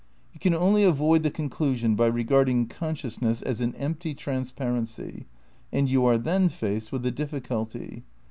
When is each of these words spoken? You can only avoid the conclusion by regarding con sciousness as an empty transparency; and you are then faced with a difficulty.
You 0.33 0.39
can 0.39 0.55
only 0.55 0.83
avoid 0.83 1.21
the 1.21 1.29
conclusion 1.29 1.93
by 1.93 2.07
regarding 2.07 2.65
con 2.65 2.95
sciousness 2.95 3.43
as 3.43 3.61
an 3.61 3.75
empty 3.75 4.15
transparency; 4.15 5.27
and 5.71 5.87
you 5.87 6.07
are 6.07 6.17
then 6.17 6.49
faced 6.49 6.91
with 6.91 7.05
a 7.05 7.11
difficulty. 7.11 8.03